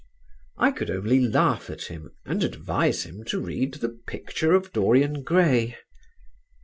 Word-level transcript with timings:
I 0.57 0.71
could 0.71 0.89
only 0.89 1.19
laugh 1.19 1.69
at 1.69 1.83
him 1.83 2.09
and 2.25 2.43
advise 2.43 3.03
him 3.03 3.23
to 3.25 3.39
read 3.39 3.75
"The 3.75 3.89
Picture 4.07 4.55
of 4.55 4.73
Dorian 4.73 5.21
Gray." 5.21 5.77